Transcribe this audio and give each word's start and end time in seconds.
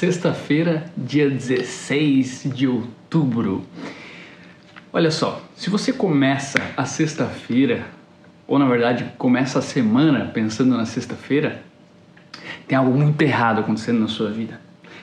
Sexta-feira, 0.00 0.86
dia 0.96 1.28
16 1.28 2.52
de 2.54 2.66
outubro. 2.66 3.66
Olha 4.90 5.10
só, 5.10 5.42
se 5.54 5.68
você 5.68 5.92
começa 5.92 6.58
a 6.74 6.86
sexta-feira, 6.86 7.84
ou 8.46 8.58
na 8.58 8.64
verdade 8.64 9.12
começa 9.18 9.58
a 9.58 9.62
semana 9.62 10.24
pensando 10.32 10.74
na 10.74 10.86
sexta-feira, 10.86 11.62
tem 12.66 12.78
algo 12.78 12.96
muito 12.96 13.20
errado 13.20 13.60
acontecendo 13.60 14.00
na 14.00 14.08
sua 14.08 14.30
vida. 14.30 14.58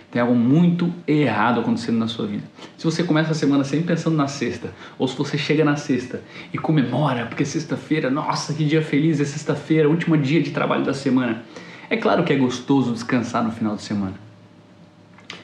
Tem 0.10 0.20
algo 0.20 0.33
muito 0.33 0.91
errado 1.07 1.59
acontecendo 1.59 2.00
na 2.00 2.07
sua 2.07 2.25
vida. 2.25 2.45
Se 2.75 2.84
você 2.84 3.04
começa 3.04 3.34
a 3.34 3.36
semana 3.36 3.64
sempre 3.64 3.86
pensando 3.86 4.18
na 4.18 4.27
sexta, 4.27 4.73
ou 4.98 5.07
se 5.07 5.16
você 5.16 5.38
chega 5.38 5.64
na 5.64 5.75
sexta 5.75 6.23
e 6.52 6.57
comemora, 6.57 7.27
porque 7.27 7.45
sexta-feira, 7.45 8.09
nossa, 8.09 8.52
que 8.52 8.66
dia 8.66 8.82
feliz 8.82 9.21
é 9.21 9.25
sexta-feira, 9.25 9.88
último 9.88 10.18
dia 10.18 10.41
de 10.41 10.50
trabalho 10.50 10.84
da 10.84 10.95
semana. 10.95 11.43
É 11.88 11.95
claro 11.95 12.23
que 12.23 12.34
é 12.34 12.36
gostoso 12.36 12.93
descansar 12.93 13.43
no 13.43 13.52
final 13.52 13.75
de 13.75 13.84
semana. 13.84 14.27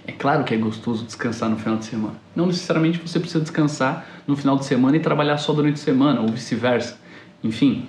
É 0.05 0.11
claro 0.11 0.43
que 0.43 0.54
é 0.54 0.57
gostoso 0.57 1.05
descansar 1.05 1.50
no 1.50 1.57
final 1.57 1.78
de 1.78 1.86
semana. 1.86 2.15
Não 2.36 2.46
necessariamente 2.46 3.00
você 3.00 3.19
precisa 3.19 3.41
descansar 3.41 4.05
no 4.28 4.36
final 4.36 4.57
de 4.57 4.65
semana 4.65 4.97
e 4.97 5.00
trabalhar 5.00 5.37
só 5.37 5.54
durante 5.54 5.75
a 5.75 5.83
semana, 5.83 6.21
ou 6.21 6.28
vice-versa. 6.28 7.00
Enfim. 7.43 7.87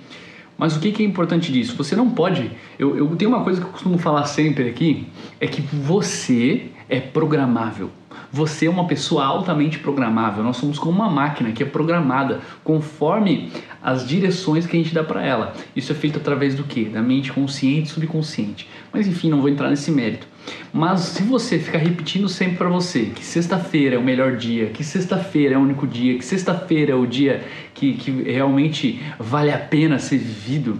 Mas 0.57 0.75
o 0.77 0.79
que, 0.79 1.03
é 1.03 1.05
importante 1.05 1.51
disso? 1.51 1.75
Você 1.75 1.95
não 1.95 2.09
pode. 2.09 2.49
Eu, 2.79 2.97
eu 2.97 3.07
tenho 3.15 3.29
uma 3.29 3.43
coisa 3.43 3.59
que 3.59 3.67
eu 3.67 3.71
costumo 3.71 3.97
falar 3.97 4.25
sempre 4.25 4.69
aqui: 4.69 5.07
é 5.39 5.47
que 5.47 5.61
você 5.61 6.69
é 6.87 6.99
programável. 6.99 7.89
Você 8.35 8.65
é 8.65 8.69
uma 8.69 8.85
pessoa 8.85 9.23
altamente 9.23 9.79
programável. 9.79 10.43
Nós 10.43 10.57
somos 10.57 10.77
como 10.77 10.91
uma 10.91 11.09
máquina 11.09 11.53
que 11.53 11.63
é 11.63 11.65
programada 11.65 12.41
conforme 12.65 13.49
as 13.81 14.05
direções 14.05 14.67
que 14.67 14.75
a 14.75 14.79
gente 14.83 14.93
dá 14.93 15.05
para 15.05 15.25
ela. 15.25 15.53
Isso 15.73 15.93
é 15.93 15.95
feito 15.95 16.19
através 16.19 16.53
do 16.53 16.65
que? 16.65 16.83
Da 16.83 17.01
mente 17.01 17.31
consciente 17.31 17.87
e 17.87 17.93
subconsciente. 17.93 18.69
Mas 18.91 19.07
enfim, 19.07 19.29
não 19.29 19.39
vou 19.39 19.47
entrar 19.47 19.69
nesse 19.69 19.89
mérito. 19.89 20.27
Mas 20.73 20.99
se 20.99 21.23
você 21.23 21.57
ficar 21.57 21.77
repetindo 21.77 22.27
sempre 22.27 22.57
para 22.57 22.67
você 22.67 23.05
que 23.05 23.23
sexta-feira 23.23 23.95
é 23.95 23.97
o 23.97 24.03
melhor 24.03 24.35
dia, 24.35 24.65
que 24.65 24.83
sexta-feira 24.83 25.55
é 25.55 25.57
o 25.57 25.61
único 25.61 25.87
dia, 25.87 26.17
que 26.17 26.25
sexta-feira 26.25 26.91
é 26.91 26.95
o 26.95 27.05
dia 27.05 27.41
que, 27.73 27.93
que 27.93 28.11
realmente 28.11 29.01
vale 29.17 29.49
a 29.49 29.57
pena 29.57 29.97
ser 29.97 30.17
vivido, 30.17 30.77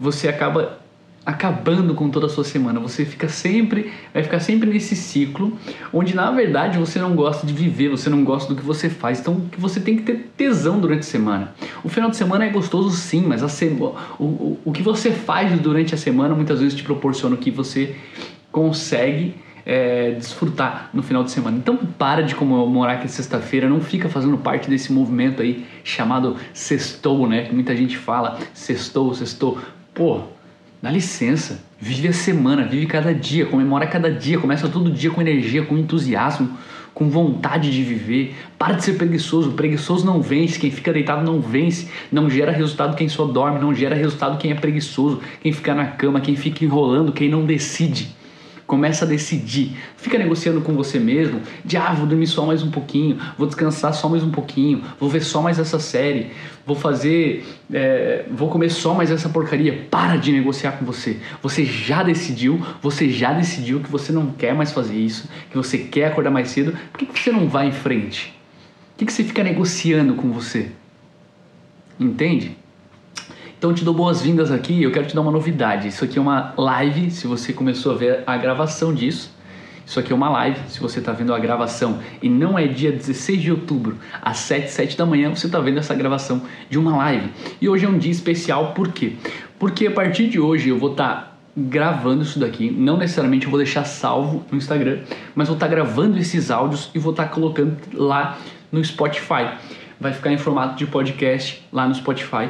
você 0.00 0.26
acaba 0.26 0.81
acabando 1.24 1.94
com 1.94 2.10
toda 2.10 2.26
a 2.26 2.28
sua 2.28 2.44
semana. 2.44 2.80
Você 2.80 3.04
fica 3.04 3.28
sempre, 3.28 3.92
vai 4.12 4.22
ficar 4.22 4.40
sempre 4.40 4.68
nesse 4.68 4.96
ciclo 4.96 5.56
onde 5.92 6.14
na 6.14 6.30
verdade 6.30 6.78
você 6.78 6.98
não 6.98 7.14
gosta 7.14 7.46
de 7.46 7.52
viver, 7.52 7.88
você 7.88 8.10
não 8.10 8.24
gosta 8.24 8.52
do 8.52 8.60
que 8.60 8.66
você 8.66 8.90
faz. 8.90 9.20
Então 9.20 9.42
você 9.56 9.80
tem 9.80 9.96
que 9.96 10.02
ter 10.02 10.32
tesão 10.36 10.80
durante 10.80 11.00
a 11.00 11.04
semana. 11.04 11.54
O 11.84 11.88
final 11.88 12.10
de 12.10 12.16
semana 12.16 12.44
é 12.44 12.48
gostoso 12.48 12.90
sim, 12.90 13.22
mas 13.26 13.42
a 13.42 13.48
sema, 13.48 13.92
o, 14.18 14.24
o, 14.24 14.60
o 14.64 14.72
que 14.72 14.82
você 14.82 15.10
faz 15.10 15.58
durante 15.60 15.94
a 15.94 15.98
semana 15.98 16.34
muitas 16.34 16.60
vezes 16.60 16.74
te 16.74 16.82
proporciona 16.82 17.36
o 17.36 17.38
que 17.38 17.50
você 17.50 17.94
consegue 18.50 19.34
é, 19.64 20.10
desfrutar 20.12 20.90
no 20.92 21.02
final 21.02 21.22
de 21.22 21.30
semana. 21.30 21.56
Então 21.56 21.76
para 21.76 22.22
de 22.22 22.34
comemorar 22.34 22.98
que 22.98 23.04
é 23.04 23.08
sexta-feira, 23.08 23.68
não 23.68 23.80
fica 23.80 24.08
fazendo 24.08 24.36
parte 24.38 24.68
desse 24.68 24.92
movimento 24.92 25.40
aí 25.40 25.64
chamado 25.84 26.36
sextou, 26.52 27.28
né? 27.28 27.44
Que 27.44 27.54
muita 27.54 27.76
gente 27.76 27.96
fala 27.96 28.38
sextou, 28.52 29.14
sextou. 29.14 29.58
Pô, 29.94 30.22
Dá 30.82 30.90
licença, 30.90 31.62
vive 31.78 32.08
a 32.08 32.12
semana, 32.12 32.64
vive 32.64 32.86
cada 32.86 33.14
dia, 33.14 33.46
comemora 33.46 33.86
cada 33.86 34.10
dia, 34.10 34.36
começa 34.36 34.68
todo 34.68 34.90
dia 34.90 35.12
com 35.12 35.20
energia, 35.20 35.64
com 35.64 35.78
entusiasmo, 35.78 36.58
com 36.92 37.08
vontade 37.08 37.70
de 37.70 37.84
viver. 37.84 38.34
Para 38.58 38.74
de 38.74 38.82
ser 38.82 38.94
preguiçoso, 38.94 39.52
preguiçoso 39.52 40.04
não 40.04 40.20
vence, 40.20 40.58
quem 40.58 40.72
fica 40.72 40.92
deitado 40.92 41.24
não 41.24 41.40
vence, 41.40 41.88
não 42.10 42.28
gera 42.28 42.50
resultado 42.50 42.96
quem 42.96 43.08
só 43.08 43.24
dorme, 43.24 43.60
não 43.60 43.72
gera 43.72 43.94
resultado 43.94 44.36
quem 44.38 44.50
é 44.50 44.56
preguiçoso, 44.56 45.20
quem 45.40 45.52
fica 45.52 45.72
na 45.72 45.86
cama, 45.86 46.20
quem 46.20 46.34
fica 46.34 46.64
enrolando, 46.64 47.12
quem 47.12 47.28
não 47.28 47.46
decide. 47.46 48.16
Começa 48.72 49.04
a 49.04 49.08
decidir. 49.08 49.76
Fica 49.98 50.16
negociando 50.16 50.62
com 50.62 50.72
você 50.72 50.98
mesmo. 50.98 51.42
De 51.62 51.76
ah, 51.76 51.92
vou 51.92 52.06
dormir 52.06 52.26
só 52.26 52.46
mais 52.46 52.62
um 52.62 52.70
pouquinho, 52.70 53.18
vou 53.36 53.46
descansar 53.46 53.92
só 53.92 54.08
mais 54.08 54.22
um 54.22 54.30
pouquinho, 54.30 54.82
vou 54.98 55.10
ver 55.10 55.20
só 55.20 55.42
mais 55.42 55.58
essa 55.58 55.78
série, 55.78 56.30
vou 56.64 56.74
fazer. 56.74 57.44
É, 57.70 58.24
vou 58.30 58.48
comer 58.48 58.70
só 58.70 58.94
mais 58.94 59.10
essa 59.10 59.28
porcaria. 59.28 59.86
Para 59.90 60.16
de 60.16 60.32
negociar 60.32 60.72
com 60.78 60.86
você. 60.86 61.18
Você 61.42 61.66
já 61.66 62.02
decidiu, 62.02 62.66
você 62.80 63.10
já 63.10 63.34
decidiu 63.34 63.78
que 63.80 63.90
você 63.90 64.10
não 64.10 64.28
quer 64.28 64.54
mais 64.54 64.72
fazer 64.72 64.96
isso, 64.96 65.28
que 65.50 65.56
você 65.58 65.76
quer 65.76 66.06
acordar 66.06 66.30
mais 66.30 66.48
cedo. 66.48 66.72
Por 66.92 67.00
que, 67.00 67.04
que 67.04 67.20
você 67.20 67.30
não 67.30 67.48
vai 67.48 67.68
em 67.68 67.72
frente? 67.72 68.34
Por 68.92 69.00
que, 69.00 69.04
que 69.04 69.12
você 69.12 69.22
fica 69.22 69.44
negociando 69.44 70.14
com 70.14 70.32
você? 70.32 70.70
Entende? 72.00 72.56
Então 73.62 73.72
te 73.72 73.84
dou 73.84 73.94
boas-vindas 73.94 74.50
aqui. 74.50 74.82
Eu 74.82 74.90
quero 74.90 75.06
te 75.06 75.14
dar 75.14 75.20
uma 75.20 75.30
novidade. 75.30 75.86
Isso 75.86 76.04
aqui 76.04 76.18
é 76.18 76.20
uma 76.20 76.52
live. 76.58 77.12
Se 77.12 77.28
você 77.28 77.52
começou 77.52 77.92
a 77.92 77.94
ver 77.94 78.24
a 78.26 78.36
gravação 78.36 78.92
disso, 78.92 79.32
isso 79.86 80.00
aqui 80.00 80.12
é 80.12 80.16
uma 80.16 80.28
live. 80.30 80.58
Se 80.66 80.80
você 80.80 80.98
está 80.98 81.12
vendo 81.12 81.32
a 81.32 81.38
gravação 81.38 82.00
e 82.20 82.28
não 82.28 82.58
é 82.58 82.66
dia 82.66 82.90
16 82.90 83.40
de 83.40 83.52
outubro, 83.52 83.98
às 84.20 84.38
7, 84.38 84.68
7 84.68 84.98
da 84.98 85.06
manhã, 85.06 85.30
você 85.30 85.46
está 85.46 85.60
vendo 85.60 85.78
essa 85.78 85.94
gravação 85.94 86.42
de 86.68 86.76
uma 86.76 86.96
live. 86.96 87.30
E 87.60 87.68
hoje 87.68 87.86
é 87.86 87.88
um 87.88 87.96
dia 87.96 88.10
especial, 88.10 88.72
por 88.72 88.88
quê? 88.88 89.12
Porque 89.60 89.86
a 89.86 89.92
partir 89.92 90.28
de 90.28 90.40
hoje 90.40 90.68
eu 90.68 90.76
vou 90.76 90.90
estar. 90.90 91.14
Tá 91.14 91.32
gravando 91.54 92.22
isso 92.22 92.40
daqui, 92.40 92.68
não 92.68 92.96
necessariamente 92.96 93.44
eu 93.44 93.50
vou 93.50 93.58
deixar 93.58 93.84
salvo 93.84 94.42
no 94.50 94.56
Instagram, 94.56 95.00
mas 95.34 95.48
vou 95.48 95.54
estar 95.54 95.66
tá 95.66 95.70
gravando 95.70 96.18
esses 96.18 96.50
áudios 96.50 96.90
e 96.94 96.98
vou 96.98 97.12
estar 97.12 97.24
tá 97.24 97.28
colocando 97.28 97.76
lá 97.92 98.38
no 98.72 98.82
Spotify. 98.82 99.52
Vai 100.00 100.14
ficar 100.14 100.32
em 100.32 100.38
formato 100.38 100.76
de 100.76 100.86
podcast 100.86 101.62
lá 101.70 101.86
no 101.86 101.94
Spotify 101.94 102.48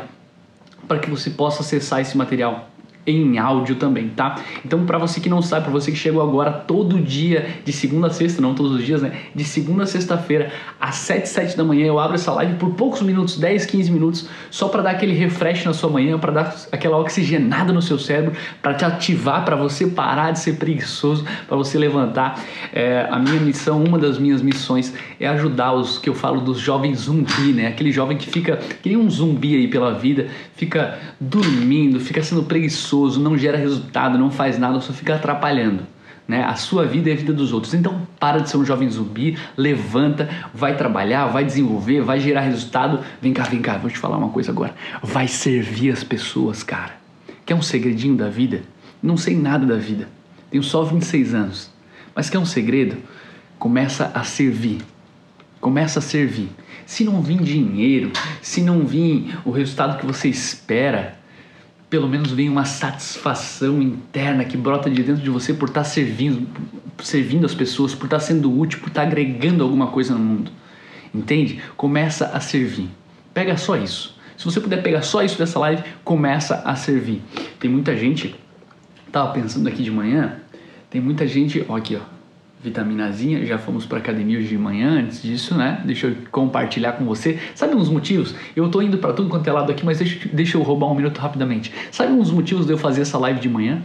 para 0.86 0.98
que 0.98 1.10
você 1.10 1.30
possa 1.30 1.62
acessar 1.62 2.00
esse 2.00 2.16
material 2.16 2.68
em 3.06 3.38
áudio 3.38 3.74
também, 3.76 4.08
tá? 4.10 4.36
Então, 4.64 4.86
para 4.86 4.96
você 4.96 5.20
que 5.20 5.28
não 5.28 5.42
sabe, 5.42 5.64
para 5.64 5.72
você 5.72 5.90
que 5.90 5.98
chegou 5.98 6.22
agora 6.22 6.52
todo 6.52 7.00
dia, 7.00 7.48
de 7.64 7.72
segunda 7.72 8.06
a 8.06 8.10
sexta, 8.10 8.40
não 8.40 8.54
todos 8.54 8.72
os 8.72 8.84
dias, 8.84 9.02
né? 9.02 9.12
De 9.34 9.42
segunda 9.42 9.82
a 9.82 9.86
sexta-feira, 9.86 10.52
às 10.80 10.96
7, 10.96 11.28
7 11.28 11.56
da 11.56 11.64
manhã, 11.64 11.86
eu 11.86 11.98
abro 11.98 12.14
essa 12.14 12.32
live 12.32 12.54
por 12.54 12.70
poucos 12.74 13.02
minutos, 13.02 13.38
10, 13.38 13.66
15 13.66 13.90
minutos, 13.90 14.28
só 14.50 14.68
para 14.68 14.82
dar 14.82 14.90
aquele 14.92 15.14
refresh 15.14 15.64
na 15.64 15.72
sua 15.72 15.90
manhã, 15.90 16.16
para 16.16 16.32
dar 16.32 16.56
aquela 16.70 16.96
oxigenada 16.98 17.72
no 17.72 17.82
seu 17.82 17.98
cérebro, 17.98 18.34
para 18.60 18.74
te 18.74 18.84
ativar, 18.84 19.44
para 19.44 19.56
você 19.56 19.88
parar 19.88 20.30
de 20.30 20.38
ser 20.38 20.54
preguiçoso, 20.54 21.24
para 21.48 21.56
você 21.56 21.78
levantar. 21.78 22.40
É, 22.72 23.08
a 23.10 23.18
minha 23.18 23.40
missão, 23.40 23.82
uma 23.82 23.98
das 23.98 24.16
minhas 24.16 24.40
missões, 24.40 24.94
é 25.18 25.26
ajudar 25.26 25.72
os 25.72 25.98
que 25.98 26.08
eu 26.08 26.14
falo 26.14 26.40
dos 26.40 26.58
jovens 26.58 27.00
zumbi, 27.00 27.52
né? 27.52 27.66
Aquele 27.66 27.90
jovem 27.90 28.16
que 28.16 28.30
fica, 28.30 28.58
que 28.80 28.88
nem 28.88 28.98
um 28.98 29.10
zumbi 29.10 29.56
aí 29.56 29.66
pela 29.66 29.92
vida, 29.92 30.28
fica 30.54 30.98
dormindo, 31.18 31.98
fica 31.98 32.22
sendo 32.22 32.44
preguiçoso 32.44 32.91
preguiçoso, 32.92 33.20
não 33.20 33.38
gera 33.38 33.56
resultado, 33.56 34.18
não 34.18 34.30
faz 34.30 34.58
nada, 34.58 34.80
só 34.80 34.92
fica 34.92 35.14
atrapalhando. 35.14 35.84
Né? 36.28 36.44
A 36.44 36.54
sua 36.54 36.84
vida 36.84 37.10
é 37.10 37.14
a 37.14 37.16
vida 37.16 37.32
dos 37.32 37.52
outros. 37.52 37.74
Então 37.74 38.06
para 38.20 38.40
de 38.40 38.50
ser 38.50 38.58
um 38.58 38.64
jovem 38.64 38.88
zumbi, 38.88 39.36
levanta, 39.56 40.28
vai 40.54 40.76
trabalhar, 40.76 41.26
vai 41.26 41.44
desenvolver, 41.44 42.02
vai 42.02 42.20
gerar 42.20 42.42
resultado. 42.42 43.00
Vem 43.20 43.32
cá, 43.32 43.44
vem 43.44 43.60
cá, 43.60 43.78
vou 43.78 43.90
te 43.90 43.98
falar 43.98 44.18
uma 44.18 44.28
coisa 44.28 44.52
agora. 44.52 44.74
Vai 45.02 45.26
servir 45.26 45.90
as 45.90 46.04
pessoas, 46.04 46.62
cara. 46.62 46.92
Quer 47.44 47.54
um 47.54 47.62
segredinho 47.62 48.16
da 48.16 48.28
vida? 48.28 48.62
Não 49.02 49.16
sei 49.16 49.36
nada 49.36 49.66
da 49.66 49.76
vida. 49.76 50.08
Tenho 50.50 50.62
só 50.62 50.84
26 50.84 51.34
anos. 51.34 51.70
Mas 52.14 52.30
quer 52.30 52.38
um 52.38 52.46
segredo? 52.46 52.98
Começa 53.58 54.12
a 54.14 54.22
servir. 54.22 54.78
Começa 55.60 55.98
a 55.98 56.02
servir. 56.02 56.50
Se 56.84 57.04
não 57.04 57.22
vir 57.22 57.40
dinheiro, 57.40 58.12
se 58.40 58.60
não 58.60 58.84
vir 58.84 59.38
o 59.44 59.50
resultado 59.50 59.98
que 59.98 60.06
você 60.06 60.28
espera, 60.28 61.16
pelo 61.92 62.08
menos 62.08 62.32
vem 62.32 62.48
uma 62.48 62.64
satisfação 62.64 63.82
interna 63.82 64.46
que 64.46 64.56
brota 64.56 64.88
de 64.88 65.02
dentro 65.02 65.22
de 65.22 65.28
você 65.28 65.52
por 65.52 65.68
estar 65.68 65.84
servindo, 65.84 66.48
servindo 67.02 67.44
as 67.44 67.54
pessoas, 67.54 67.94
por 67.94 68.06
estar 68.06 68.18
sendo 68.18 68.50
útil, 68.50 68.80
por 68.80 68.88
estar 68.88 69.02
agregando 69.02 69.62
alguma 69.62 69.88
coisa 69.88 70.14
no 70.14 70.18
mundo. 70.18 70.50
Entende? 71.14 71.60
Começa 71.76 72.28
a 72.28 72.40
servir. 72.40 72.88
Pega 73.34 73.58
só 73.58 73.76
isso. 73.76 74.18
Se 74.38 74.44
você 74.46 74.58
puder 74.58 74.82
pegar 74.82 75.02
só 75.02 75.22
isso 75.22 75.36
dessa 75.36 75.58
live, 75.58 75.82
começa 76.02 76.62
a 76.64 76.74
servir. 76.76 77.20
Tem 77.60 77.70
muita 77.70 77.94
gente, 77.94 78.34
tava 79.12 79.30
pensando 79.34 79.68
aqui 79.68 79.82
de 79.82 79.90
manhã, 79.90 80.36
tem 80.88 80.98
muita 80.98 81.26
gente, 81.26 81.62
ó 81.68 81.76
aqui, 81.76 81.96
ó, 81.96 82.00
vitaminazinha, 82.62 83.44
já 83.44 83.58
fomos 83.58 83.84
para 83.84 83.98
academia 83.98 84.38
hoje 84.38 84.48
de 84.48 84.58
manhã, 84.58 85.00
antes 85.00 85.20
disso, 85.22 85.56
né? 85.56 85.82
Deixa 85.84 86.06
eu 86.06 86.16
compartilhar 86.30 86.92
com 86.92 87.04
você. 87.04 87.38
Sabe 87.54 87.74
uns 87.74 87.88
motivos? 87.88 88.34
Eu 88.54 88.70
tô 88.70 88.80
indo 88.80 88.98
para 88.98 89.12
tudo 89.12 89.28
quanto 89.28 89.48
é 89.48 89.52
lado 89.52 89.72
aqui, 89.72 89.84
mas 89.84 89.98
deixa, 89.98 90.28
deixa 90.32 90.56
eu 90.56 90.62
roubar 90.62 90.86
um 90.86 90.94
minuto 90.94 91.18
rapidamente. 91.18 91.72
Sabe 91.90 92.12
uns 92.12 92.30
motivos 92.30 92.64
de 92.64 92.72
eu 92.72 92.78
fazer 92.78 93.02
essa 93.02 93.18
live 93.18 93.40
de 93.40 93.48
manhã? 93.48 93.82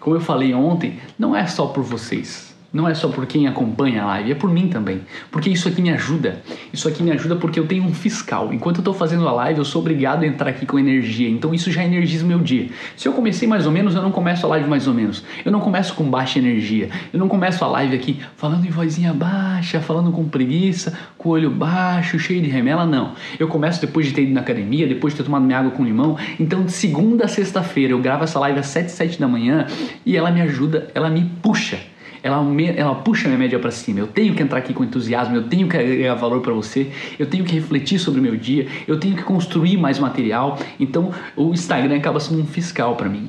Como 0.00 0.16
eu 0.16 0.20
falei 0.20 0.52
ontem, 0.52 0.98
não 1.18 1.34
é 1.34 1.46
só 1.46 1.66
por 1.66 1.82
vocês 1.82 2.48
não 2.70 2.86
é 2.86 2.94
só 2.94 3.08
por 3.08 3.24
quem 3.26 3.46
acompanha 3.46 4.02
a 4.02 4.06
live, 4.06 4.32
é 4.32 4.34
por 4.34 4.50
mim 4.50 4.68
também. 4.68 5.00
Porque 5.30 5.48
isso 5.48 5.68
aqui 5.68 5.80
me 5.80 5.90
ajuda. 5.90 6.42
Isso 6.70 6.86
aqui 6.86 7.02
me 7.02 7.10
ajuda 7.10 7.36
porque 7.36 7.58
eu 7.58 7.66
tenho 7.66 7.82
um 7.82 7.94
fiscal. 7.94 8.52
Enquanto 8.52 8.76
eu 8.76 8.80
estou 8.80 8.92
fazendo 8.92 9.26
a 9.26 9.32
live, 9.32 9.58
eu 9.58 9.64
sou 9.64 9.80
obrigado 9.80 10.22
a 10.22 10.26
entrar 10.26 10.50
aqui 10.50 10.66
com 10.66 10.78
energia. 10.78 11.28
Então 11.30 11.54
isso 11.54 11.72
já 11.72 11.82
energiza 11.82 12.24
o 12.24 12.28
meu 12.28 12.38
dia. 12.38 12.68
Se 12.94 13.08
eu 13.08 13.14
comecei 13.14 13.48
mais 13.48 13.64
ou 13.64 13.72
menos, 13.72 13.94
eu 13.94 14.02
não 14.02 14.10
começo 14.10 14.44
a 14.44 14.50
live 14.50 14.68
mais 14.68 14.86
ou 14.86 14.92
menos. 14.92 15.24
Eu 15.44 15.50
não 15.50 15.60
começo 15.60 15.94
com 15.94 16.04
baixa 16.04 16.38
energia. 16.38 16.90
Eu 17.10 17.18
não 17.18 17.26
começo 17.26 17.64
a 17.64 17.68
live 17.68 17.96
aqui 17.96 18.20
falando 18.36 18.66
em 18.66 18.70
vozinha 18.70 19.14
baixa, 19.14 19.80
falando 19.80 20.12
com 20.12 20.28
preguiça, 20.28 20.96
com 21.16 21.30
o 21.30 21.32
olho 21.32 21.50
baixo, 21.50 22.18
cheio 22.18 22.42
de 22.42 22.50
remela. 22.50 22.84
Não. 22.84 23.14
Eu 23.38 23.48
começo 23.48 23.80
depois 23.80 24.06
de 24.06 24.12
ter 24.12 24.24
ido 24.24 24.34
na 24.34 24.40
academia, 24.40 24.86
depois 24.86 25.14
de 25.14 25.18
ter 25.18 25.24
tomado 25.24 25.44
minha 25.44 25.58
água 25.58 25.70
com 25.70 25.82
limão. 25.82 26.18
Então 26.38 26.64
de 26.64 26.72
segunda 26.72 27.24
a 27.24 27.28
sexta-feira 27.28 27.94
eu 27.94 27.98
gravo 27.98 28.24
essa 28.24 28.38
live 28.38 28.58
às 28.58 28.66
7, 28.66 28.92
7 28.92 29.18
da 29.18 29.26
manhã 29.26 29.66
e 30.04 30.18
ela 30.18 30.30
me 30.30 30.42
ajuda, 30.42 30.88
ela 30.94 31.08
me 31.08 31.24
puxa 31.40 31.78
ela, 32.22 32.44
ela 32.76 32.94
puxa 32.96 33.26
a 33.26 33.28
minha 33.28 33.38
média 33.38 33.58
para 33.58 33.70
cima. 33.70 34.00
Eu 34.00 34.06
tenho 34.06 34.34
que 34.34 34.42
entrar 34.42 34.58
aqui 34.58 34.72
com 34.72 34.84
entusiasmo, 34.84 35.36
eu 35.36 35.44
tenho 35.44 35.68
que 35.68 35.76
agregar 35.76 36.14
valor 36.14 36.40
para 36.40 36.52
você, 36.52 36.90
eu 37.18 37.26
tenho 37.26 37.44
que 37.44 37.54
refletir 37.54 37.98
sobre 37.98 38.20
o 38.20 38.22
meu 38.22 38.36
dia, 38.36 38.66
eu 38.86 38.98
tenho 38.98 39.16
que 39.16 39.22
construir 39.22 39.76
mais 39.76 39.98
material. 39.98 40.58
Então 40.78 41.12
o 41.36 41.52
Instagram 41.52 41.96
acaba 41.96 42.20
sendo 42.20 42.42
um 42.42 42.46
fiscal 42.46 42.96
para 42.96 43.08
mim. 43.08 43.28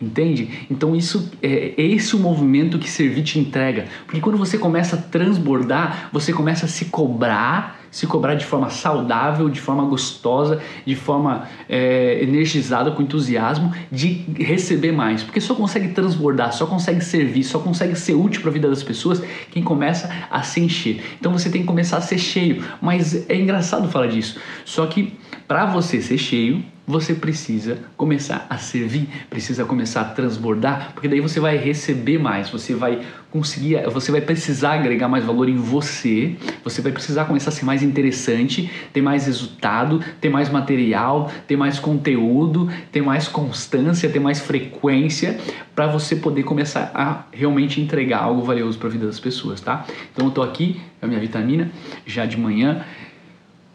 Entende? 0.00 0.66
Então 0.70 0.94
isso 0.94 1.30
é, 1.40 1.74
é 1.78 1.82
esse 1.82 2.16
o 2.16 2.18
movimento 2.18 2.78
que 2.78 2.90
Servir 2.90 3.22
te 3.22 3.38
entrega. 3.38 3.86
Porque 4.04 4.20
quando 4.20 4.36
você 4.36 4.58
começa 4.58 4.96
a 4.96 4.98
transbordar, 4.98 6.10
você 6.12 6.32
começa 6.32 6.66
a 6.66 6.68
se 6.68 6.86
cobrar, 6.86 7.80
se 7.90 8.06
cobrar 8.06 8.34
de 8.34 8.44
forma 8.44 8.70
saudável, 8.70 9.48
de 9.48 9.60
forma 9.60 9.84
gostosa, 9.84 10.60
de 10.84 10.96
forma 10.96 11.48
é, 11.68 12.22
energizada, 12.22 12.90
com 12.90 13.02
entusiasmo, 13.02 13.72
de 13.90 14.24
receber 14.36 14.90
mais. 14.90 15.22
Porque 15.22 15.40
só 15.40 15.54
consegue 15.54 15.88
transbordar, 15.88 16.52
só 16.52 16.66
consegue 16.66 17.02
servir, 17.02 17.44
só 17.44 17.60
consegue 17.60 17.94
ser 17.94 18.14
útil 18.14 18.42
para 18.42 18.50
a 18.50 18.52
vida 18.52 18.68
das 18.68 18.82
pessoas 18.82 19.22
quem 19.52 19.62
começa 19.62 20.10
a 20.28 20.42
se 20.42 20.60
encher. 20.60 21.02
Então 21.20 21.32
você 21.32 21.48
tem 21.48 21.60
que 21.60 21.68
começar 21.68 21.98
a 21.98 22.00
ser 22.00 22.18
cheio. 22.18 22.64
Mas 22.82 23.28
é 23.30 23.36
engraçado 23.36 23.88
falar 23.88 24.08
disso. 24.08 24.40
Só 24.64 24.86
que 24.86 25.16
para 25.46 25.66
você 25.66 26.00
ser 26.00 26.18
cheio, 26.18 26.64
você 26.86 27.14
precisa 27.14 27.78
começar 27.96 28.46
a 28.50 28.58
servir, 28.58 29.08
precisa 29.30 29.64
começar 29.64 30.02
a 30.02 30.04
transbordar, 30.04 30.92
porque 30.92 31.08
daí 31.08 31.20
você 31.20 31.40
vai 31.40 31.56
receber 31.56 32.18
mais, 32.18 32.50
você 32.50 32.74
vai 32.74 33.00
conseguir, 33.30 33.82
você 33.90 34.12
vai 34.12 34.20
precisar 34.20 34.74
agregar 34.74 35.08
mais 35.08 35.24
valor 35.24 35.48
em 35.48 35.56
você, 35.56 36.36
você 36.62 36.82
vai 36.82 36.92
precisar 36.92 37.24
começar 37.24 37.48
a 37.48 37.52
ser 37.52 37.64
mais 37.64 37.82
interessante, 37.82 38.70
ter 38.92 39.00
mais 39.00 39.26
resultado, 39.26 40.00
ter 40.20 40.28
mais 40.28 40.50
material, 40.50 41.32
ter 41.48 41.56
mais 41.56 41.78
conteúdo, 41.78 42.70
ter 42.92 43.02
mais 43.02 43.26
constância, 43.26 44.08
ter 44.08 44.20
mais 44.20 44.40
frequência 44.40 45.38
para 45.74 45.86
você 45.86 46.14
poder 46.14 46.42
começar 46.44 46.92
a 46.94 47.24
realmente 47.32 47.80
entregar 47.80 48.22
algo 48.22 48.42
valioso 48.42 48.78
para 48.78 48.88
a 48.88 48.92
vida 48.92 49.06
das 49.06 49.18
pessoas, 49.18 49.60
tá? 49.60 49.86
Então 50.12 50.26
eu 50.26 50.30
tô 50.30 50.42
aqui, 50.42 50.80
é 51.00 51.06
a 51.06 51.08
minha 51.08 51.20
vitamina, 51.20 51.70
já 52.06 52.26
de 52.26 52.36
manhã, 52.36 52.84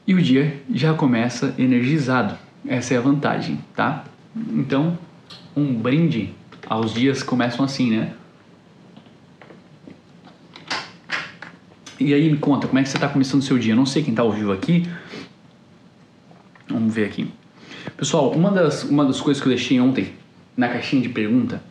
e 0.06 0.14
o 0.14 0.22
dia 0.22 0.62
já 0.74 0.94
começa 0.94 1.54
energizado. 1.58 2.49
Essa 2.68 2.94
é 2.94 2.98
a 2.98 3.02
vantagem, 3.02 3.60
tá? 3.76 4.06
Então, 4.36 4.98
um 5.56 5.74
brinde 5.74 6.34
aos 6.68 6.94
dias 6.94 7.24
começam 7.24 7.64
assim, 7.66 7.92
né? 7.92 8.14
E 12.00 12.14
aí 12.14 12.32
me 12.32 12.38
conta, 12.38 12.68
como 12.68 12.80
é 12.80 12.84
que 12.84 12.90
você 12.90 12.98
está 12.98 13.10
começando 13.10 13.42
o 13.42 13.44
seu 13.44 13.58
dia? 13.58 13.74
Eu 13.74 13.78
não 13.78 13.86
sei 13.86 14.02
quem 14.02 14.14
está 14.14 14.24
ao 14.24 14.32
vivo 14.32 14.54
aqui. 14.54 14.88
Vamos 16.70 16.94
ver 16.94 17.06
aqui. 17.06 17.30
Pessoal, 17.98 18.32
uma 18.32 18.52
das, 18.52 18.84
uma 18.84 19.04
das 19.04 19.20
coisas 19.20 19.42
que 19.42 19.50
eu 19.50 19.54
deixei 19.54 19.82
ontem 19.82 20.14
na 20.56 20.70
caixinha 20.70 21.02
de 21.02 21.10
pergunta 21.10 21.62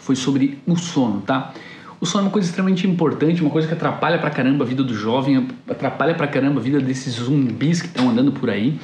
foi 0.00 0.14
sobre 0.14 0.58
o 0.66 0.76
sono, 0.76 1.22
tá? 1.22 1.52
O 2.00 2.06
sono 2.06 2.22
é 2.22 2.26
uma 2.26 2.32
coisa 2.32 2.46
extremamente 2.48 2.86
importante, 2.86 3.40
uma 3.42 3.50
coisa 3.50 3.66
que 3.66 3.74
atrapalha 3.74 4.18
pra 4.18 4.30
caramba 4.30 4.64
a 4.64 4.66
vida 4.66 4.84
do 4.84 4.94
jovem, 4.94 5.48
atrapalha 5.68 6.14
pra 6.14 6.28
caramba 6.28 6.60
a 6.60 6.62
vida 6.62 6.80
desses 6.80 7.14
zumbis 7.14 7.82
que 7.82 7.88
estão 7.88 8.10
andando 8.10 8.30
por 8.30 8.48
aí. 8.48 8.78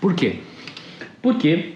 Por 0.00 0.14
quê? 0.14 0.40
Porque 1.22 1.74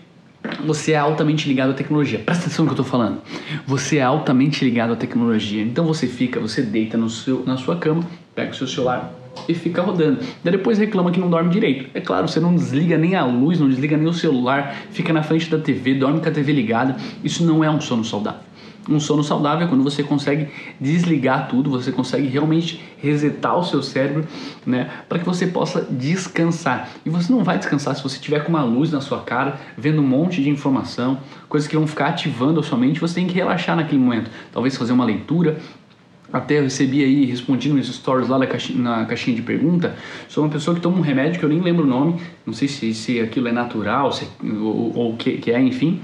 você 0.65 0.93
é 0.93 0.97
altamente 0.97 1.49
ligado 1.49 1.71
à 1.71 1.75
tecnologia. 1.75 2.19
Presta 2.19 2.45
atenção 2.45 2.65
no 2.65 2.71
que 2.71 2.79
eu 2.79 2.83
estou 2.83 2.99
falando. 2.99 3.21
Você 3.67 3.99
é 3.99 4.03
altamente 4.03 4.65
ligado 4.65 4.93
à 4.93 4.97
tecnologia. 4.97 5.63
Então 5.63 5.85
você 5.87 6.07
fica, 6.07 6.41
você 6.41 6.63
deita 6.63 6.97
no 6.97 7.09
seu, 7.09 7.45
na 7.45 7.57
sua 7.57 7.77
cama, 7.77 8.05
pega 8.35 8.51
o 8.51 8.55
seu 8.55 8.67
celular 8.67 9.13
e 9.49 9.55
fica 9.55 9.83
rodando. 9.83 10.21
Daí 10.43 10.53
depois 10.53 10.79
reclama 10.79 11.11
que 11.11 11.21
não 11.21 11.31
dorme 11.31 11.51
direito. 11.51 11.91
É 11.95 12.01
claro, 12.01 12.29
você 12.29 12.41
não 12.41 12.55
desliga 12.55 12.99
nem 12.99 13.15
a 13.15 13.25
luz, 13.25 13.59
não 13.59 13.69
desliga 13.69 13.97
nem 13.97 14.07
o 14.07 14.13
celular, 14.13 14.75
fica 14.91 15.13
na 15.13 15.23
frente 15.23 15.51
da 15.51 15.59
TV, 15.59 15.95
dorme 15.95 16.21
com 16.21 16.29
a 16.29 16.33
TV 16.33 16.53
ligada. 16.53 16.97
Isso 17.25 17.45
não 17.45 17.65
é 17.65 17.71
um 17.71 17.81
sono 17.81 18.05
saudável. 18.05 18.41
Um 18.89 18.99
sono 18.99 19.23
saudável 19.23 19.67
é 19.67 19.69
quando 19.69 19.85
você 19.85 20.03
consegue 20.03 20.49
desligar 20.81 21.49
tudo, 21.49 21.71
você 21.71 21.93
consegue 21.93 22.27
realmente 22.27 22.83
resetar 22.99 23.57
o 23.57 23.65
seu 23.65 23.83
cérebro, 23.83 24.27
né, 24.67 24.91
para 25.09 25.19
que 25.19 25.25
você 25.25 25.47
possa 25.47 25.87
descansar. 25.89 26.89
E 27.05 27.11
você 27.11 27.33
não 27.33 27.45
vai 27.45 27.59
descansar 27.59 27.95
se 27.95 28.03
você 28.03 28.19
tiver 28.19 28.41
com 28.41 28.49
uma 28.49 28.63
luz 28.63 28.91
na 28.91 29.01
sua 29.01 29.21
cara, 29.21 29.61
vendo 29.79 30.01
um 30.01 30.07
monte 30.07 30.43
de 30.43 30.51
informação, 30.51 31.19
coisas 31.49 31.69
que 31.69 31.77
vão 31.77 31.87
ficar 31.87 32.09
ativando 32.09 32.61
a 32.61 32.63
sua 32.63 32.77
mente. 32.77 32.99
Você 33.01 33.15
tem 33.15 33.27
que 33.27 33.35
relaxar 33.35 33.77
naquele 33.77 34.01
momento. 34.01 34.31
Talvez 34.53 34.77
fazer 34.77 34.93
uma 34.93 35.05
leitura, 35.05 35.59
até 36.33 36.59
eu 36.59 36.63
recebi 36.63 37.05
aí, 37.05 37.25
respondi 37.27 37.69
nos 37.73 37.87
stories 37.93 38.29
lá 38.29 38.39
na 38.39 38.47
caixinha, 38.47 38.79
na 38.79 39.05
caixinha 39.05 39.37
de 39.37 39.43
pergunta, 39.43 39.95
sou 40.29 40.43
uma 40.43 40.51
pessoa 40.51 40.75
que 40.75 40.81
toma 40.81 40.97
um 40.97 41.03
remédio 41.03 41.39
que 41.39 41.45
eu 41.45 41.49
nem 41.49 41.61
lembro 41.61 41.85
o 41.85 41.87
nome, 41.87 42.21
não 42.47 42.55
sei 42.55 42.69
se, 42.69 42.95
se 42.95 43.21
aquilo 43.21 43.49
é 43.49 43.53
natural 43.53 44.11
se, 44.13 44.27
ou 44.43 45.13
o 45.13 45.17
que, 45.17 45.37
que 45.37 45.51
é, 45.53 45.61
enfim, 45.61 46.01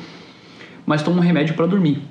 mas 0.85 1.03
tomo 1.03 1.17
um 1.17 1.23
remédio 1.23 1.55
para 1.55 1.67
dormir. 1.67 2.03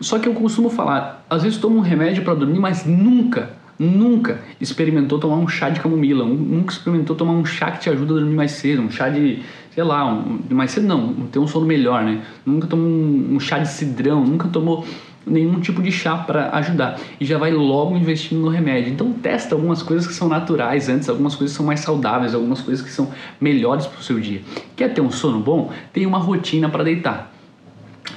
Só 0.00 0.18
que 0.18 0.28
eu 0.28 0.34
costumo 0.34 0.68
falar, 0.68 1.24
às 1.28 1.42
vezes 1.42 1.58
tomo 1.58 1.78
um 1.78 1.80
remédio 1.80 2.22
para 2.22 2.34
dormir, 2.34 2.58
mas 2.58 2.84
nunca, 2.84 3.50
nunca 3.78 4.40
experimentou 4.60 5.18
tomar 5.18 5.36
um 5.36 5.48
chá 5.48 5.70
de 5.70 5.80
camomila, 5.80 6.24
nunca 6.24 6.72
experimentou 6.72 7.16
tomar 7.16 7.32
um 7.32 7.44
chá 7.44 7.70
que 7.70 7.80
te 7.80 7.90
ajuda 7.90 8.14
a 8.14 8.16
dormir 8.18 8.34
mais 8.34 8.52
cedo, 8.52 8.82
um 8.82 8.90
chá 8.90 9.08
de, 9.08 9.40
sei 9.74 9.84
lá, 9.84 10.06
um, 10.12 10.40
mais 10.50 10.70
cedo 10.70 10.86
não, 10.86 11.12
ter 11.32 11.38
um 11.38 11.46
sono 11.46 11.66
melhor, 11.66 12.04
né? 12.04 12.22
Nunca 12.44 12.66
tomou 12.66 12.86
um, 12.86 13.36
um 13.36 13.40
chá 13.40 13.58
de 13.58 13.68
cidrão, 13.68 14.24
nunca 14.24 14.48
tomou 14.48 14.84
nenhum 15.26 15.58
tipo 15.58 15.82
de 15.82 15.90
chá 15.90 16.16
para 16.16 16.50
ajudar 16.56 17.00
e 17.20 17.24
já 17.24 17.36
vai 17.36 17.50
logo 17.50 17.96
investindo 17.96 18.40
no 18.40 18.48
remédio. 18.48 18.92
Então 18.92 19.12
testa 19.12 19.54
algumas 19.54 19.82
coisas 19.82 20.06
que 20.06 20.14
são 20.14 20.28
naturais 20.28 20.88
antes, 20.88 21.08
algumas 21.08 21.34
coisas 21.34 21.54
que 21.54 21.56
são 21.56 21.66
mais 21.66 21.80
saudáveis, 21.80 22.34
algumas 22.34 22.60
coisas 22.60 22.84
que 22.84 22.92
são 22.92 23.10
melhores 23.40 23.86
para 23.86 23.98
o 23.98 24.02
seu 24.02 24.20
dia. 24.20 24.42
Quer 24.76 24.92
ter 24.94 25.00
um 25.00 25.10
sono 25.10 25.40
bom? 25.40 25.72
Tem 25.92 26.06
uma 26.06 26.18
rotina 26.18 26.68
para 26.68 26.84
deitar. 26.84 27.32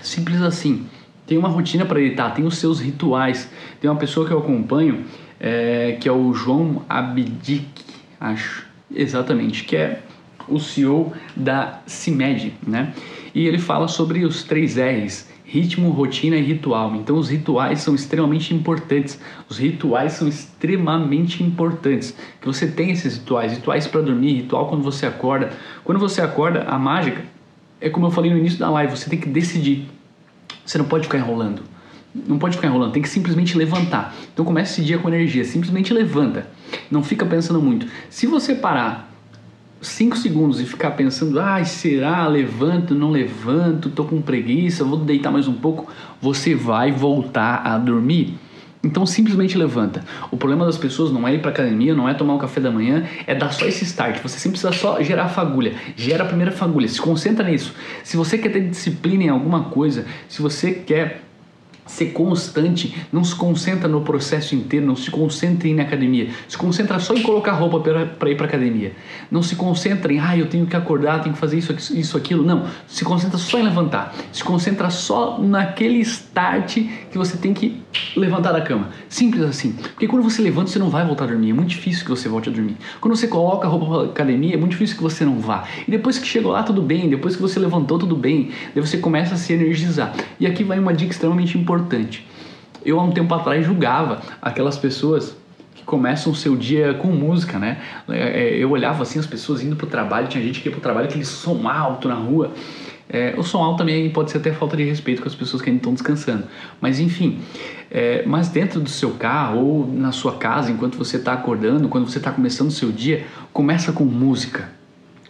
Simples 0.03 0.41
assim 0.41 0.85
tem 1.29 1.37
uma 1.37 1.47
rotina 1.47 1.85
para 1.85 2.01
editar, 2.01 2.31
tem 2.31 2.43
os 2.43 2.57
seus 2.57 2.79
rituais. 2.79 3.47
Tem 3.79 3.87
uma 3.87 3.99
pessoa 3.99 4.25
que 4.25 4.33
eu 4.33 4.39
acompanho, 4.39 5.05
é, 5.39 5.95
que 6.01 6.09
é 6.09 6.11
o 6.11 6.33
João 6.33 6.81
Abdic, 6.89 7.67
acho, 8.19 8.65
exatamente, 8.93 9.63
que 9.63 9.75
é 9.75 10.01
o 10.47 10.59
CEO 10.59 11.13
da 11.35 11.81
CIMED, 11.85 12.55
né? 12.65 12.95
E 13.35 13.45
ele 13.45 13.59
fala 13.59 13.87
sobre 13.87 14.25
os 14.25 14.41
três 14.41 14.75
R's, 14.75 15.29
ritmo, 15.45 15.91
rotina 15.91 16.35
e 16.35 16.41
ritual. 16.41 16.95
Então 16.95 17.15
os 17.15 17.29
rituais 17.29 17.81
são 17.81 17.93
extremamente 17.93 18.51
importantes. 18.51 19.21
Os 19.47 19.59
rituais 19.59 20.13
são 20.13 20.27
extremamente 20.27 21.43
importantes. 21.43 22.15
Que 22.41 22.47
você 22.47 22.65
tem 22.65 22.89
esses 22.89 23.19
rituais, 23.19 23.53
rituais 23.53 23.85
para 23.85 24.01
dormir, 24.01 24.33
ritual 24.33 24.67
quando 24.67 24.81
você 24.81 25.05
acorda. 25.05 25.51
Quando 25.83 25.99
você 25.99 26.21
acorda, 26.21 26.63
a 26.63 26.79
mágica 26.79 27.21
é 27.79 27.87
como 27.87 28.07
eu 28.07 28.11
falei 28.11 28.31
no 28.31 28.37
início 28.37 28.57
da 28.57 28.71
live, 28.71 28.97
você 28.97 29.07
tem 29.07 29.19
que 29.19 29.29
decidir 29.29 29.98
você 30.69 30.77
não 30.77 30.85
pode 30.85 31.05
ficar 31.05 31.17
enrolando. 31.17 31.63
Não 32.13 32.37
pode 32.37 32.55
ficar 32.55 32.67
enrolando, 32.67 32.91
tem 32.91 33.01
que 33.01 33.09
simplesmente 33.09 33.57
levantar. 33.57 34.15
Então 34.31 34.45
comece 34.45 34.73
esse 34.73 34.83
dia 34.83 34.99
com 34.99 35.07
energia, 35.07 35.43
simplesmente 35.43 35.91
levanta. 35.91 36.47
Não 36.91 37.01
fica 37.01 37.25
pensando 37.25 37.59
muito. 37.59 37.87
Se 38.07 38.27
você 38.27 38.53
parar 38.53 39.11
5 39.81 40.15
segundos 40.17 40.61
e 40.61 40.65
ficar 40.65 40.91
pensando, 40.91 41.39
ai, 41.39 41.63
ah, 41.63 41.65
será? 41.65 42.27
Levanto, 42.27 42.93
não 42.93 43.09
levanto, 43.09 43.89
tô 43.89 44.03
com 44.05 44.21
preguiça, 44.21 44.83
vou 44.83 44.99
deitar 44.99 45.31
mais 45.31 45.47
um 45.47 45.53
pouco, 45.53 45.91
você 46.21 46.53
vai 46.53 46.91
voltar 46.91 47.63
a 47.65 47.75
dormir. 47.79 48.37
Então 48.81 49.05
simplesmente 49.05 49.57
levanta. 49.57 50.05
O 50.31 50.37
problema 50.37 50.65
das 50.65 50.77
pessoas 50.77 51.11
não 51.11 51.27
é 51.27 51.35
ir 51.35 51.41
para 51.41 51.51
academia, 51.51 51.93
não 51.93 52.07
é 52.07 52.13
tomar 52.13 52.35
um 52.35 52.37
café 52.37 52.61
da 52.61 52.71
manhã, 52.71 53.05
é 53.27 53.35
dar 53.35 53.51
só 53.51 53.65
esse 53.65 53.83
start. 53.83 54.21
Você 54.21 54.39
sempre 54.39 54.57
precisa 54.57 54.71
só 54.71 55.01
gerar 55.03 55.25
a 55.25 55.29
fagulha. 55.29 55.73
Gera 55.97 56.23
a 56.23 56.27
primeira 56.27 56.51
fagulha, 56.51 56.87
se 56.87 57.01
concentra 57.01 57.45
nisso. 57.45 57.73
Se 58.03 58.15
você 58.15 58.37
quer 58.37 58.49
ter 58.49 58.69
disciplina 58.69 59.23
em 59.25 59.29
alguma 59.29 59.65
coisa, 59.65 60.05
se 60.29 60.41
você 60.41 60.71
quer 60.71 61.23
ser 61.89 62.11
constante, 62.11 62.95
não 63.11 63.23
se 63.23 63.35
concentra 63.35 63.87
no 63.87 64.01
processo 64.01 64.53
inteiro, 64.53 64.85
não 64.85 64.95
se 64.95 65.09
concentra 65.09 65.67
em 65.67 65.71
ir 65.71 65.73
na 65.73 65.83
academia, 65.83 66.29
se 66.47 66.55
concentra 66.55 66.99
só 66.99 67.15
em 67.15 67.23
colocar 67.23 67.53
roupa 67.53 67.79
para 67.79 68.29
ir 68.29 68.35
para 68.35 68.45
academia. 68.45 68.93
Não 69.31 69.41
se 69.41 69.55
concentra 69.55 70.13
em, 70.13 70.19
ah, 70.19 70.37
eu 70.37 70.45
tenho 70.45 70.67
que 70.67 70.75
acordar, 70.75 71.21
tenho 71.21 71.33
que 71.33 71.41
fazer 71.41 71.57
isso, 71.57 71.73
isso, 71.93 72.15
aquilo. 72.15 72.43
Não, 72.43 72.67
se 72.87 73.03
concentra 73.03 73.37
só 73.39 73.57
em 73.57 73.63
levantar. 73.63 74.15
Se 74.31 74.43
concentra 74.43 74.89
só 74.91 75.39
naquele 75.39 75.99
start 76.01 76.77
que 77.11 77.17
você 77.17 77.37
tem 77.37 77.53
que 77.53 77.81
levantar 78.15 78.51
da 78.51 78.61
cama. 78.61 78.89
Simples 79.09 79.43
assim. 79.43 79.73
Porque 79.73 80.07
quando 80.07 80.23
você 80.23 80.41
levanta, 80.43 80.69
você 80.69 80.77
não 80.77 80.89
vai 80.89 81.03
voltar 81.03 81.23
a 81.23 81.27
dormir. 81.27 81.49
É 81.49 81.53
muito 81.53 81.69
difícil 81.69 82.05
que 82.05 82.11
você 82.11 82.29
volte 82.29 82.49
a 82.49 82.51
dormir. 82.51 82.77
Quando 83.01 83.15
você 83.15 83.27
coloca 83.27 83.67
a 83.67 83.69
roupa 83.69 83.85
para 83.87 84.11
academia, 84.11 84.53
é 84.53 84.57
muito 84.57 84.71
difícil 84.71 84.95
que 84.95 85.03
você 85.03 85.25
não 85.25 85.39
vá. 85.39 85.63
E 85.87 85.91
depois 85.91 86.19
que 86.19 86.27
chegou 86.27 86.51
lá, 86.51 86.61
tudo 86.61 86.83
bem. 86.83 87.09
Depois 87.09 87.35
que 87.35 87.41
você 87.41 87.59
levantou, 87.59 87.97
tudo 87.97 88.15
bem. 88.15 88.51
Daí 88.75 88.85
você 88.85 88.97
começa 88.97 89.33
a 89.33 89.37
se 89.37 89.53
energizar. 89.53 90.13
E 90.39 90.45
aqui 90.45 90.63
vai 90.63 90.77
uma 90.77 90.93
dica 90.93 91.11
extremamente 91.11 91.57
importante 91.57 91.78
importante. 91.79 92.25
Eu 92.85 92.99
há 92.99 93.03
um 93.03 93.11
tempo 93.11 93.33
atrás 93.33 93.65
julgava 93.65 94.21
aquelas 94.41 94.77
pessoas 94.77 95.35
que 95.75 95.83
começam 95.83 96.31
o 96.31 96.35
seu 96.35 96.55
dia 96.55 96.93
com 96.93 97.07
música, 97.07 97.57
né? 97.57 97.81
É, 98.09 98.43
é, 98.43 98.55
eu 98.57 98.71
olhava 98.71 99.03
assim 99.03 99.19
as 99.19 99.27
pessoas 99.27 99.63
indo 99.63 99.75
para 99.75 99.85
o 99.85 99.89
trabalho, 99.89 100.27
tinha 100.27 100.43
gente 100.43 100.61
que 100.61 100.67
ia 100.67 100.71
para 100.71 100.79
o 100.79 100.81
trabalho 100.81 101.07
aquele 101.07 101.25
som 101.25 101.67
alto 101.67 102.07
na 102.07 102.15
rua. 102.15 102.51
É, 103.11 103.33
o 103.37 103.43
som 103.43 103.57
alto 103.63 103.79
também 103.79 104.09
pode 104.11 104.29
ser 104.29 104.37
até 104.37 104.51
falta 104.51 104.77
de 104.77 104.83
respeito 104.83 105.21
com 105.21 105.27
as 105.27 105.33
pessoas 105.33 105.61
que 105.63 105.69
ainda 105.69 105.79
estão 105.79 105.93
descansando. 105.93 106.43
Mas 106.79 106.99
enfim, 106.99 107.39
é, 107.89 108.23
mas 108.25 108.49
dentro 108.49 108.79
do 108.79 108.89
seu 108.89 109.11
carro 109.11 109.59
ou 109.59 109.87
na 109.87 110.11
sua 110.11 110.37
casa, 110.37 110.71
enquanto 110.71 110.97
você 110.97 111.17
está 111.17 111.33
acordando, 111.33 111.89
quando 111.89 112.07
você 112.07 112.19
está 112.19 112.31
começando 112.31 112.67
o 112.67 112.71
seu 112.71 112.91
dia, 112.91 113.25
começa 113.51 113.91
com 113.91 114.05
música 114.05 114.78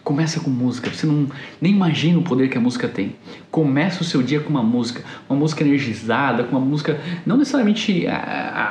Começa 0.09 0.39
com 0.39 0.49
música, 0.49 0.89
você 0.89 1.05
não 1.05 1.27
nem 1.61 1.71
imagina 1.71 2.17
o 2.17 2.23
poder 2.23 2.49
que 2.49 2.57
a 2.57 2.59
música 2.59 2.87
tem. 2.87 3.15
Começa 3.51 4.01
o 4.01 4.03
seu 4.03 4.23
dia 4.23 4.39
com 4.39 4.49
uma 4.49 4.63
música, 4.63 5.03
uma 5.29 5.37
música 5.37 5.63
energizada, 5.63 6.43
com 6.43 6.57
uma 6.57 6.65
música 6.65 6.99
não 7.23 7.37
necessariamente 7.37 8.07
a, 8.07 8.15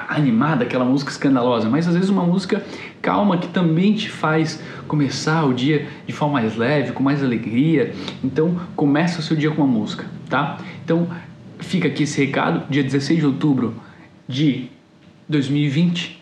a, 0.09 0.16
animada, 0.16 0.64
aquela 0.64 0.85
música 0.85 1.12
escandalosa, 1.12 1.68
mas 1.71 1.87
às 1.87 1.95
vezes 1.95 2.11
uma 2.11 2.25
música 2.25 2.61
calma 3.00 3.38
que 3.38 3.47
também 3.47 3.95
te 3.95 4.11
faz 4.11 4.61
começar 4.88 5.45
o 5.45 5.54
dia 5.54 5.87
de 6.04 6.12
forma 6.12 6.40
mais 6.40 6.57
leve, 6.57 6.90
com 6.90 7.04
mais 7.04 7.23
alegria. 7.23 7.95
Então, 8.25 8.61
começa 8.75 9.21
o 9.21 9.23
seu 9.23 9.37
dia 9.37 9.52
com 9.52 9.62
uma 9.62 9.73
música, 9.73 10.07
tá? 10.28 10.59
Então, 10.85 11.07
fica 11.61 11.87
aqui 11.87 12.02
esse 12.02 12.21
recado, 12.21 12.68
dia 12.68 12.83
16 12.83 13.21
de 13.21 13.26
outubro 13.26 13.76
de 14.26 14.68
2020. 15.28 16.21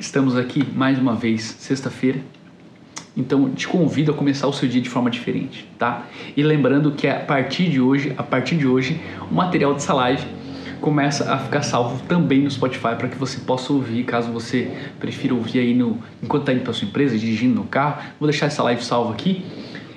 Estamos 0.00 0.34
aqui 0.34 0.66
mais 0.74 0.98
uma 0.98 1.14
vez, 1.14 1.42
sexta-feira, 1.42 2.20
então 3.16 3.50
te 3.50 3.66
convido 3.66 4.12
a 4.12 4.14
começar 4.14 4.46
o 4.46 4.52
seu 4.52 4.68
dia 4.68 4.80
de 4.80 4.88
forma 4.88 5.10
diferente, 5.10 5.68
tá? 5.78 6.06
E 6.36 6.42
lembrando 6.42 6.92
que 6.92 7.06
a 7.06 7.20
partir 7.20 7.68
de 7.68 7.80
hoje, 7.80 8.14
a 8.16 8.22
partir 8.22 8.56
de 8.56 8.66
hoje, 8.66 9.00
o 9.30 9.34
material 9.34 9.74
dessa 9.74 9.92
live 9.92 10.24
começa 10.80 11.32
a 11.32 11.38
ficar 11.38 11.62
salvo 11.62 12.02
também 12.06 12.42
no 12.42 12.50
Spotify 12.50 12.94
para 12.96 13.08
que 13.08 13.18
você 13.18 13.40
possa 13.40 13.72
ouvir, 13.72 14.04
caso 14.04 14.32
você 14.32 14.70
prefira 14.98 15.34
ouvir 15.34 15.58
aí 15.58 15.74
no 15.74 15.98
enquanto 16.22 16.42
está 16.42 16.52
indo 16.52 16.62
para 16.62 16.72
sua 16.72 16.88
empresa, 16.88 17.18
dirigindo 17.18 17.54
no 17.54 17.64
carro. 17.64 18.02
Vou 18.18 18.28
deixar 18.28 18.46
essa 18.46 18.62
live 18.62 18.82
salva 18.82 19.12
aqui 19.12 19.44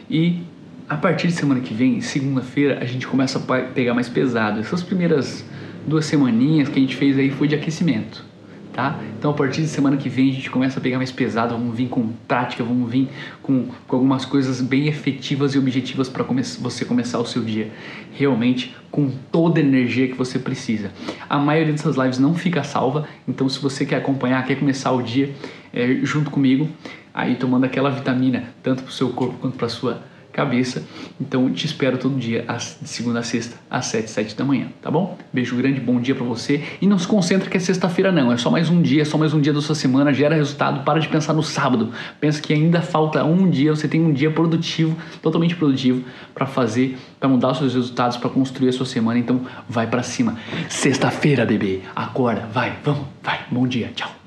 e 0.09 0.41
a 0.89 0.97
partir 0.97 1.27
de 1.27 1.33
semana 1.33 1.61
que 1.61 1.73
vem, 1.73 2.01
segunda-feira, 2.01 2.79
a 2.81 2.85
gente 2.85 3.07
começa 3.07 3.39
a 3.39 3.61
pegar 3.61 3.93
mais 3.93 4.09
pesado. 4.09 4.59
Essas 4.59 4.83
primeiras 4.83 5.45
duas 5.87 6.05
semaninhas 6.05 6.67
que 6.67 6.77
a 6.77 6.81
gente 6.81 6.95
fez 6.95 7.17
aí 7.17 7.29
foi 7.29 7.47
de 7.47 7.55
aquecimento 7.55 8.32
tá? 8.73 8.99
Então 9.17 9.31
a 9.31 9.33
partir 9.33 9.61
de 9.61 9.67
semana 9.67 9.95
que 9.95 10.09
vem 10.09 10.31
a 10.31 10.33
gente 10.33 10.49
começa 10.49 10.79
a 10.79 10.81
pegar 10.81 10.97
mais 10.97 11.11
pesado, 11.11 11.53
vamos 11.53 11.77
vir 11.77 11.87
com 11.87 12.09
prática, 12.27 12.63
vamos 12.63 12.91
vir 12.91 13.07
com, 13.41 13.67
com 13.87 13.95
algumas 13.95 14.25
coisas 14.25 14.59
bem 14.59 14.87
efetivas 14.87 15.53
e 15.53 15.59
objetivas 15.59 16.09
para 16.09 16.23
come 16.23 16.41
você 16.43 16.83
começar 16.83 17.19
o 17.19 17.25
seu 17.25 17.43
dia 17.43 17.71
realmente 18.11 18.75
com 18.91 19.11
toda 19.31 19.59
a 19.59 19.63
energia 19.63 20.07
que 20.07 20.15
você 20.15 20.37
precisa. 20.39 20.91
A 21.29 21.37
maioria 21.37 21.71
dessas 21.71 21.95
lives 21.95 22.19
não 22.19 22.33
fica 22.33 22.63
salva, 22.63 23.07
então 23.27 23.47
se 23.47 23.59
você 23.59 23.85
quer 23.85 23.97
acompanhar, 23.97 24.45
quer 24.45 24.55
começar 24.55 24.91
o 24.91 25.01
dia 25.01 25.33
é, 25.71 25.99
junto 26.03 26.29
comigo, 26.29 26.67
aí 27.13 27.35
tomando 27.35 27.65
aquela 27.65 27.89
vitamina 27.89 28.45
tanto 28.61 28.83
para 28.83 28.89
o 28.89 28.93
seu 28.93 29.09
corpo 29.09 29.35
quanto 29.39 29.57
para 29.57 29.69
sua 29.69 30.01
cabeça. 30.33 30.83
Então 31.21 31.49
te 31.51 31.65
espero 31.65 31.97
todo 31.97 32.17
dia, 32.19 32.45
de 32.81 32.89
segunda 32.89 33.19
a 33.19 33.23
sexta, 33.23 33.55
às 33.69 33.85
7, 33.85 34.09
7 34.09 34.35
da 34.35 34.43
manhã, 34.43 34.67
tá 34.81 34.91
bom? 34.91 35.17
Beijo 35.31 35.55
grande, 35.55 35.79
bom 35.79 36.01
dia 36.01 36.15
para 36.15 36.25
você. 36.25 36.61
E 36.81 36.87
não 36.87 36.97
se 36.97 37.07
concentra 37.07 37.49
que 37.49 37.55
é 37.55 37.59
sexta-feira, 37.59 38.11
não. 38.11 38.31
É 38.31 38.37
só 38.37 38.49
mais 38.49 38.69
um 38.69 38.81
dia, 38.81 39.03
é 39.03 39.05
só 39.05 39.17
mais 39.17 39.33
um 39.33 39.39
dia 39.39 39.53
da 39.53 39.61
sua 39.61 39.75
semana. 39.75 40.11
Gera 40.11 40.35
resultado. 40.35 40.83
Para 40.83 40.99
de 40.99 41.07
pensar 41.07 41.33
no 41.33 41.43
sábado. 41.43 41.91
Pensa 42.19 42.41
que 42.41 42.51
ainda 42.51 42.81
falta 42.81 43.23
um 43.23 43.49
dia. 43.49 43.73
Você 43.75 43.87
tem 43.87 44.01
um 44.01 44.11
dia 44.11 44.31
produtivo, 44.31 44.97
totalmente 45.21 45.55
produtivo, 45.55 46.03
para 46.33 46.45
fazer, 46.45 46.97
para 47.19 47.29
mudar 47.29 47.51
os 47.51 47.59
seus 47.59 47.73
resultados, 47.75 48.17
para 48.17 48.29
construir 48.29 48.69
a 48.69 48.73
sua 48.73 48.85
semana. 48.85 49.19
Então 49.19 49.41
vai 49.69 49.87
para 49.87 50.01
cima. 50.01 50.37
Sexta-feira, 50.67 51.45
bebê. 51.45 51.81
Acorda, 51.95 52.47
vai, 52.51 52.77
vamos, 52.83 53.05
vai. 53.21 53.39
Bom 53.51 53.67
dia, 53.67 53.91
tchau. 53.95 54.22